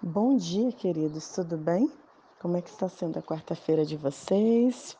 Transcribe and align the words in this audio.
Bom 0.00 0.36
dia, 0.36 0.70
queridos, 0.70 1.28
tudo 1.30 1.56
bem? 1.56 1.90
Como 2.38 2.56
é 2.56 2.62
que 2.62 2.70
está 2.70 2.88
sendo 2.88 3.18
a 3.18 3.22
quarta-feira 3.22 3.84
de 3.84 3.96
vocês? 3.96 4.96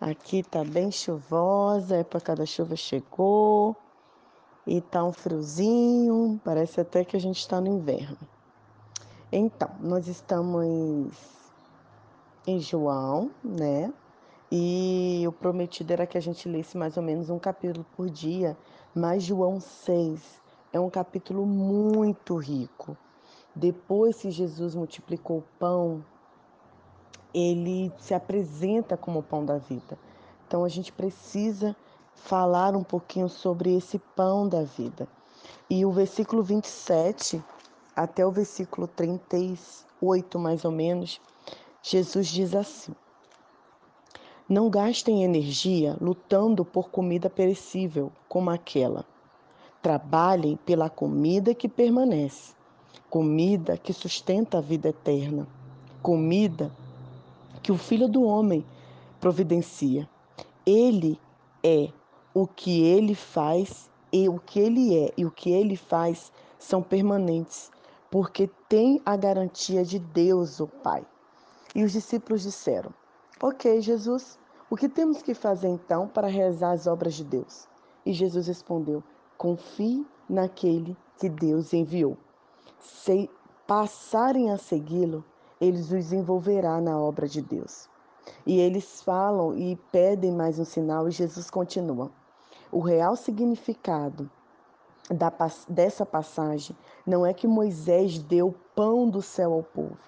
Aqui 0.00 0.42
tá 0.42 0.64
bem 0.64 0.90
chuvosa, 0.90 1.94
a 1.94 1.98
época 1.98 2.34
da 2.34 2.44
chuva 2.44 2.74
chegou 2.74 3.76
e 4.66 4.80
tá 4.80 5.04
um 5.04 5.12
friozinho, 5.12 6.40
parece 6.44 6.80
até 6.80 7.04
que 7.04 7.16
a 7.16 7.20
gente 7.20 7.38
está 7.38 7.60
no 7.60 7.68
inverno. 7.68 8.18
Então, 9.30 9.70
nós 9.78 10.08
estamos 10.08 11.12
em 12.44 12.58
João, 12.58 13.30
né? 13.44 13.94
E 14.50 15.22
o 15.28 15.32
prometido 15.32 15.92
era 15.92 16.08
que 16.08 16.18
a 16.18 16.22
gente 16.22 16.48
lesse 16.48 16.76
mais 16.76 16.96
ou 16.96 17.04
menos 17.04 17.30
um 17.30 17.38
capítulo 17.38 17.86
por 17.96 18.10
dia, 18.10 18.58
mas 18.92 19.22
João 19.22 19.60
6 19.60 20.40
é 20.72 20.80
um 20.80 20.90
capítulo 20.90 21.46
muito 21.46 22.36
rico 22.36 22.98
depois 23.58 24.18
que 24.18 24.30
Jesus 24.30 24.76
multiplicou 24.76 25.38
o 25.38 25.44
pão, 25.58 26.04
ele 27.34 27.92
se 27.98 28.14
apresenta 28.14 28.96
como 28.96 29.18
o 29.18 29.22
pão 29.22 29.44
da 29.44 29.58
vida. 29.58 29.98
Então 30.46 30.64
a 30.64 30.68
gente 30.68 30.92
precisa 30.92 31.74
falar 32.14 32.76
um 32.76 32.84
pouquinho 32.84 33.28
sobre 33.28 33.76
esse 33.76 33.98
pão 33.98 34.48
da 34.48 34.62
vida. 34.62 35.08
E 35.68 35.84
o 35.84 35.90
versículo 35.90 36.40
27 36.40 37.42
até 37.96 38.24
o 38.24 38.30
versículo 38.30 38.86
38, 38.86 40.38
mais 40.38 40.64
ou 40.64 40.70
menos, 40.70 41.20
Jesus 41.82 42.28
diz 42.28 42.54
assim: 42.54 42.94
Não 44.48 44.70
gastem 44.70 45.24
energia 45.24 45.96
lutando 46.00 46.64
por 46.64 46.90
comida 46.90 47.28
perecível, 47.28 48.12
como 48.28 48.50
aquela. 48.50 49.04
Trabalhem 49.82 50.56
pela 50.64 50.88
comida 50.88 51.54
que 51.54 51.68
permanece 51.68 52.56
comida 53.10 53.78
que 53.78 53.92
sustenta 53.92 54.58
a 54.58 54.60
vida 54.60 54.90
eterna, 54.90 55.48
comida 56.02 56.70
que 57.62 57.72
o 57.72 57.78
Filho 57.78 58.06
do 58.06 58.22
Homem 58.22 58.64
providencia. 59.18 60.08
Ele 60.66 61.18
é 61.62 61.90
o 62.34 62.46
que 62.46 62.82
ele 62.82 63.14
faz 63.14 63.90
e 64.12 64.28
o 64.28 64.38
que 64.38 64.60
ele 64.60 64.96
é 64.96 65.12
e 65.16 65.24
o 65.24 65.30
que 65.30 65.50
ele 65.50 65.76
faz 65.76 66.30
são 66.58 66.82
permanentes, 66.82 67.70
porque 68.10 68.50
tem 68.68 69.00
a 69.06 69.16
garantia 69.16 69.84
de 69.84 69.98
Deus, 69.98 70.60
o 70.60 70.66
Pai. 70.66 71.06
E 71.74 71.84
os 71.84 71.92
discípulos 71.92 72.42
disseram: 72.42 72.92
Ok, 73.40 73.80
Jesus, 73.80 74.38
o 74.68 74.76
que 74.76 74.88
temos 74.88 75.22
que 75.22 75.32
fazer 75.32 75.68
então 75.68 76.06
para 76.06 76.28
realizar 76.28 76.72
as 76.72 76.86
obras 76.86 77.14
de 77.14 77.24
Deus? 77.24 77.66
E 78.04 78.12
Jesus 78.12 78.46
respondeu: 78.46 79.02
Confie 79.38 80.06
naquele 80.28 80.94
que 81.18 81.28
Deus 81.28 81.72
enviou 81.72 82.16
se 82.80 83.30
passarem 83.66 84.50
a 84.50 84.56
segui-lo, 84.56 85.24
eles 85.60 85.90
os 85.90 86.12
envolverá 86.12 86.80
na 86.80 86.98
obra 86.98 87.28
de 87.28 87.42
Deus. 87.42 87.88
E 88.46 88.58
eles 88.58 89.02
falam 89.02 89.56
e 89.56 89.76
pedem 89.90 90.32
mais 90.32 90.58
um 90.58 90.64
sinal, 90.64 91.08
e 91.08 91.10
Jesus 91.10 91.50
continua. 91.50 92.10
O 92.70 92.80
real 92.80 93.16
significado 93.16 94.30
da, 95.10 95.32
dessa 95.68 96.04
passagem 96.04 96.76
não 97.06 97.24
é 97.24 97.32
que 97.32 97.46
Moisés 97.46 98.18
deu 98.18 98.54
pão 98.74 99.08
do 99.08 99.22
céu 99.22 99.54
ao 99.54 99.62
povo, 99.62 99.98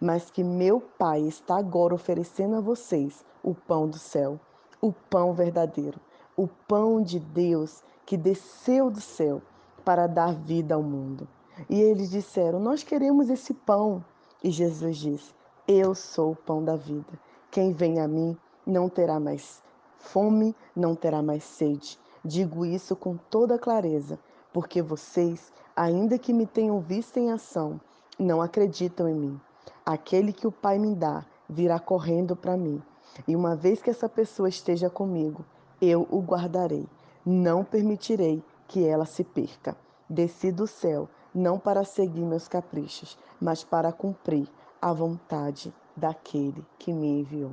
mas 0.00 0.30
que 0.30 0.42
meu 0.42 0.80
Pai 0.80 1.20
está 1.20 1.56
agora 1.56 1.94
oferecendo 1.94 2.56
a 2.56 2.60
vocês 2.60 3.24
o 3.42 3.54
pão 3.54 3.88
do 3.88 3.98
céu, 3.98 4.38
o 4.80 4.92
pão 4.92 5.32
verdadeiro, 5.32 6.00
o 6.36 6.46
pão 6.46 7.00
de 7.00 7.18
Deus 7.18 7.82
que 8.04 8.16
desceu 8.16 8.90
do 8.90 9.00
céu 9.00 9.40
para 9.84 10.06
dar 10.06 10.34
vida 10.34 10.74
ao 10.74 10.82
mundo. 10.82 11.26
E 11.68 11.80
eles 11.80 12.10
disseram: 12.10 12.60
Nós 12.60 12.82
queremos 12.82 13.28
esse 13.30 13.52
pão. 13.52 14.04
E 14.42 14.50
Jesus 14.50 14.96
disse: 14.98 15.34
Eu 15.66 15.94
sou 15.94 16.32
o 16.32 16.36
pão 16.36 16.62
da 16.62 16.76
vida. 16.76 17.18
Quem 17.50 17.72
vem 17.72 17.98
a 18.00 18.06
mim 18.06 18.36
não 18.66 18.88
terá 18.88 19.18
mais 19.18 19.62
fome, 19.98 20.54
não 20.76 20.94
terá 20.94 21.22
mais 21.22 21.42
sede. 21.42 21.98
Digo 22.24 22.64
isso 22.64 22.94
com 22.94 23.16
toda 23.16 23.58
clareza, 23.58 24.18
porque 24.52 24.82
vocês, 24.82 25.52
ainda 25.74 26.18
que 26.18 26.32
me 26.32 26.46
tenham 26.46 26.80
visto 26.80 27.16
em 27.16 27.30
ação, 27.30 27.80
não 28.18 28.42
acreditam 28.42 29.08
em 29.08 29.14
mim. 29.14 29.40
Aquele 29.84 30.32
que 30.32 30.46
o 30.46 30.52
Pai 30.52 30.78
me 30.78 30.94
dá 30.94 31.24
virá 31.48 31.78
correndo 31.78 32.36
para 32.36 32.56
mim. 32.56 32.82
E 33.26 33.34
uma 33.34 33.56
vez 33.56 33.80
que 33.80 33.90
essa 33.90 34.08
pessoa 34.08 34.48
esteja 34.48 34.90
comigo, 34.90 35.44
eu 35.80 36.06
o 36.10 36.20
guardarei. 36.20 36.86
Não 37.24 37.64
permitirei 37.64 38.42
que 38.66 38.86
ela 38.86 39.06
se 39.06 39.24
perca. 39.24 39.76
Desci 40.08 40.52
do 40.52 40.66
céu 40.66 41.08
não 41.38 41.58
para 41.58 41.84
seguir 41.84 42.22
meus 42.22 42.48
caprichos, 42.48 43.16
mas 43.40 43.62
para 43.62 43.92
cumprir 43.92 44.48
a 44.82 44.92
vontade 44.92 45.72
daquele 45.96 46.66
que 46.78 46.92
me 46.92 47.20
enviou. 47.20 47.52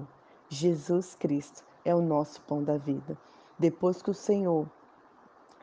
Jesus 0.50 1.16
Cristo 1.16 1.64
é 1.84 1.94
o 1.94 2.02
nosso 2.02 2.42
pão 2.42 2.64
da 2.64 2.78
vida. 2.78 3.18
Depois 3.58 4.02
que 4.02 4.10
o 4.10 4.14
Senhor 4.14 4.68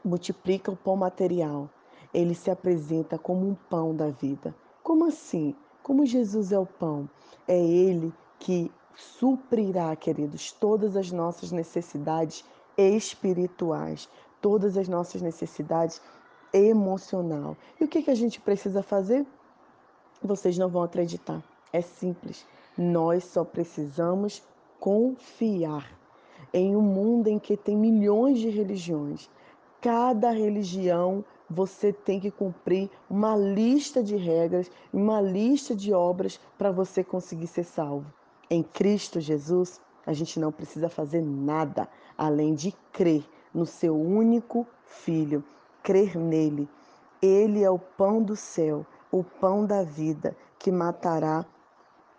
multiplica 0.05 0.71
o 0.71 0.77
pão 0.77 0.97
material, 0.97 1.69
ele 2.15 2.35
se 2.35 2.51
apresenta 2.51 3.19
como 3.19 3.49
um 3.49 3.55
pão 3.55 3.95
da 3.95 4.09
vida. 4.09 4.55
Como 4.83 5.05
assim? 5.07 5.55
Como 5.83 6.07
Jesus 6.07 6.53
é 6.53 6.59
o 6.59 6.67
pão? 6.67 7.09
É 7.47 7.59
ele 7.59 8.13
que 8.39 8.71
suprirá, 8.95 9.95
queridos, 9.97 10.53
todas 10.53 10.97
as 10.97 11.11
nossas 11.11 11.51
necessidades 11.51 12.45
espirituais, 12.77 14.09
todas 14.41 14.77
as 14.77 14.89
nossas 14.89 15.23
necessidades 15.23 16.01
emocional. 16.53 17.57
E 17.81 17.85
o 17.85 17.89
que, 17.89 18.03
que 18.03 18.11
a 18.11 18.15
gente 18.15 18.41
precisa 18.41 18.83
fazer? 18.83 19.27
Vocês 20.23 20.59
não 20.59 20.69
vão 20.69 20.83
acreditar. 20.83 21.43
É 21.73 21.81
simples. 21.81 22.47
Nós 22.77 23.25
só 23.25 23.45
precisamos 23.45 24.43
confiar 24.79 25.91
em 26.53 26.77
um 26.77 26.83
mundo 26.83 27.29
em 27.29 27.39
que 27.39 27.57
tem 27.57 27.77
milhões 27.77 28.39
de 28.39 28.49
religiões. 28.49 29.31
Cada 29.81 30.31
religião 30.31 31.25
você 31.49 31.93
tem 31.93 32.19
que 32.21 32.31
cumprir 32.31 32.91
uma 33.11 33.37
lista 33.37 34.03
de 34.03 34.17
regras, 34.17 34.71
uma 34.93 35.21
lista 35.21 35.75
de 35.75 35.93
obras 35.93 36.41
para 36.57 36.71
você 36.71 37.05
conseguir 37.05 37.47
ser 37.47 37.65
salvo. 37.65 38.07
Em 38.49 38.63
Cristo 38.63 39.21
Jesus, 39.21 39.81
a 40.07 40.13
gente 40.13 40.39
não 40.39 40.53
precisa 40.53 40.89
fazer 40.89 41.23
nada 41.23 41.89
além 42.17 42.55
de 42.55 42.73
crer 42.93 43.25
no 43.53 43.67
seu 43.67 43.97
único 43.97 44.67
Filho 44.85 45.43
crer 45.83 46.17
nele. 46.17 46.69
Ele 47.21 47.63
é 47.63 47.71
o 47.71 47.79
pão 47.79 48.23
do 48.23 48.37
céu, 48.37 48.87
o 49.11 49.23
pão 49.23 49.65
da 49.67 49.83
vida, 49.83 50.37
que 50.59 50.71
matará 50.71 51.45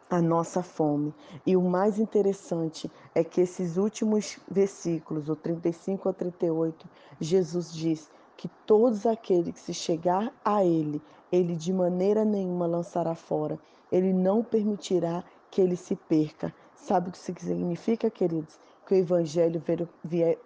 a 0.09 0.21
nossa 0.21 0.61
fome. 0.61 1.13
E 1.45 1.55
o 1.55 1.61
mais 1.61 1.97
interessante 1.97 2.91
é 3.15 3.23
que 3.23 3.41
esses 3.41 3.77
últimos 3.77 4.39
versículos, 4.49 5.29
o 5.29 5.35
35 5.35 6.07
ao 6.07 6.13
38, 6.13 6.87
Jesus 7.19 7.73
diz 7.73 8.11
que 8.37 8.47
todos 8.65 9.05
aqueles 9.05 9.53
que 9.53 9.59
se 9.59 9.73
chegar 9.73 10.31
a 10.43 10.63
ele, 10.63 11.01
ele 11.31 11.55
de 11.55 11.73
maneira 11.73 12.23
nenhuma 12.23 12.67
lançará 12.67 13.15
fora. 13.15 13.57
Ele 13.91 14.13
não 14.13 14.43
permitirá 14.43 15.23
que 15.49 15.61
ele 15.61 15.75
se 15.75 15.95
perca. 15.95 16.53
Sabe 16.75 17.09
o 17.09 17.11
que 17.11 17.17
isso 17.17 17.33
significa, 17.39 18.09
queridos? 18.09 18.59
Que 18.85 18.95
o 18.95 18.97
evangelho 18.97 19.61
veio, 19.65 19.89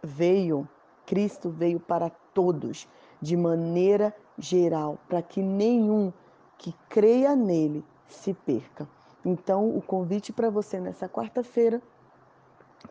veio 0.04 0.68
Cristo 1.08 1.50
veio 1.50 1.80
para 1.80 2.10
todos 2.34 2.86
de 3.22 3.36
maneira 3.36 4.16
geral, 4.38 4.98
para 5.08 5.22
que 5.22 5.42
nenhum 5.42 6.12
que 6.58 6.74
creia 6.90 7.36
nele 7.36 7.84
se 8.08 8.34
perca. 8.34 8.88
Então, 9.26 9.70
o 9.76 9.82
convite 9.82 10.32
para 10.32 10.50
você 10.50 10.80
nessa 10.80 11.10
quarta-feira, 11.10 11.82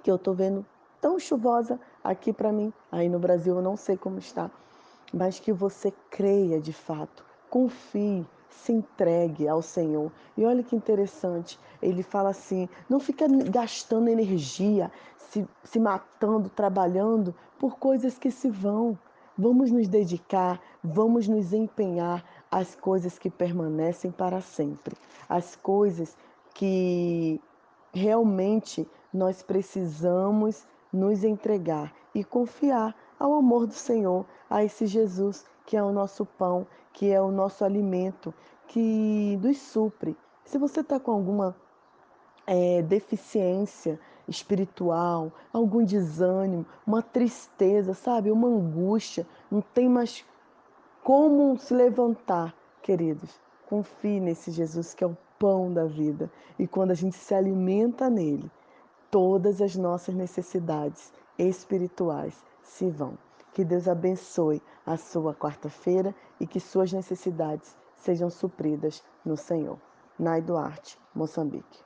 que 0.03 0.11
eu 0.11 0.17
estou 0.17 0.35
vendo 0.35 0.65
tão 1.01 1.19
chuvosa 1.19 1.81
aqui 2.03 2.33
para 2.33 2.53
mim, 2.53 2.73
aí 2.91 3.09
no 3.09 3.19
Brasil 3.19 3.57
eu 3.57 3.63
não 3.63 3.77
sei 3.77 3.97
como 3.97 4.19
está, 4.19 4.51
mas 5.13 5.39
que 5.39 5.53
você 5.53 5.93
creia 6.11 6.61
de 6.61 6.73
fato, 6.73 7.25
confie, 7.49 8.27
se 8.51 8.73
entregue 8.73 9.49
ao 9.49 9.63
Senhor. 9.63 10.11
E 10.37 10.45
olha 10.45 10.63
que 10.63 10.75
interessante, 10.75 11.59
ele 11.81 12.03
fala 12.03 12.31
assim: 12.31 12.69
não 12.89 12.99
fica 12.99 13.27
gastando 13.29 14.09
energia, 14.09 14.91
se, 15.17 15.47
se 15.65 15.79
matando, 15.79 16.49
trabalhando 16.49 17.35
por 17.59 17.79
coisas 17.79 18.19
que 18.19 18.31
se 18.31 18.51
vão. 18.51 18.99
Vamos 19.39 19.71
nos 19.71 19.87
dedicar, 19.87 20.61
vamos 20.83 21.29
nos 21.29 21.53
empenhar 21.53 22.25
às 22.51 22.75
coisas 22.75 23.19
que 23.19 23.29
permanecem 23.29 24.11
para 24.11 24.41
sempre, 24.41 24.97
às 25.29 25.55
coisas 25.55 26.17
que 26.55 27.39
realmente 27.93 28.89
nós 29.13 29.43
precisamos 29.43 30.67
nos 30.91 31.23
entregar 31.23 31.93
e 32.15 32.25
confiar 32.25 32.95
ao 33.19 33.35
amor 33.35 33.67
do 33.67 33.75
Senhor, 33.75 34.25
a 34.49 34.65
esse 34.65 34.87
Jesus 34.87 35.45
que 35.67 35.77
é 35.77 35.83
o 35.83 35.93
nosso 35.93 36.25
pão, 36.25 36.67
que 36.93 37.11
é 37.11 37.21
o 37.21 37.31
nosso 37.31 37.65
alimento, 37.65 38.33
que 38.69 39.39
nos 39.43 39.59
supre. 39.59 40.17
Se 40.45 40.57
você 40.57 40.81
está 40.81 40.99
com 40.99 41.11
alguma 41.11 41.57
é, 42.47 42.81
deficiência 42.83 43.99
espiritual, 44.29 45.33
algum 45.53 45.85
desânimo, 45.85 46.67
uma 46.87 47.03
tristeza, 47.03 47.95
sabe? 47.95 48.31
Uma 48.31 48.49
angústia, 48.49 49.27
não 49.51 49.61
tem 49.61 49.89
mais 49.89 50.25
como 51.03 51.57
se 51.59 51.73
levantar, 51.73 52.55
queridos. 52.83 53.41
Confie 53.69 54.21
nesse 54.21 54.51
Jesus 54.51 54.95
que 54.95 55.05
é 55.05 55.07
o 55.07 55.17
pão 55.39 55.73
da 55.73 55.85
vida. 55.85 56.31
E 56.59 56.67
quando 56.67 56.91
a 56.91 56.95
gente 56.95 57.17
se 57.17 57.35
alimenta 57.35 58.09
nele, 58.11 58.51
todas 59.11 59.61
as 59.61 59.77
nossas 59.77 60.15
necessidades 60.15 61.13
espirituais 61.39 62.45
se 62.63 62.91
vão. 62.91 63.17
Que 63.53 63.65
Deus 63.65 63.89
abençoe 63.89 64.61
a 64.85 64.97
sua 64.97 65.35
quarta-feira 65.35 66.15
e 66.39 66.47
que 66.47 66.61
suas 66.61 66.93
necessidades 66.93 67.77
sejam 67.95 68.29
supridas 68.29 69.03
no 69.25 69.37
Senhor. 69.37 69.79
Nai 70.19 70.43
Duarte, 70.43 70.99
Moçambique. 71.15 71.86